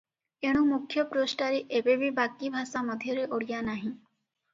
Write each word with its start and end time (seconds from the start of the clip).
ଏଣୁ 0.51 0.61
ମୁଖ୍ୟ 0.69 1.03
ପୃଷ୍ଠାରେ 1.11 1.59
ଏବେ 1.79 1.95
ବି 2.03 2.09
ବାକି 2.21 2.49
ଭାଷା 2.55 2.81
ମଧ୍ୟରେ 2.89 3.27
ଓଡ଼ିଆ 3.37 3.61
ନାହିଁ। 3.69 3.93